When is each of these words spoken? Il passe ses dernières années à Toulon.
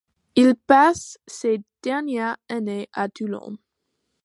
Il 0.35 0.55
passe 0.55 1.19
ses 1.27 1.61
dernières 1.83 2.35
années 2.49 2.89
à 2.91 3.07
Toulon. 3.07 3.59